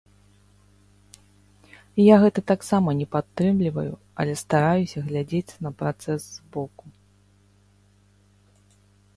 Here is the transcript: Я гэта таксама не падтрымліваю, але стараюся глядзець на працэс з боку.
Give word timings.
Я 2.03 2.15
гэта 2.23 2.39
таксама 2.51 2.89
не 3.03 3.07
падтрымліваю, 3.15 3.93
але 4.23 4.33
стараюся 4.43 5.05
глядзець 5.11 5.57
на 5.67 5.73
працэс 5.83 6.21
з 6.33 6.37
боку. 6.57 6.85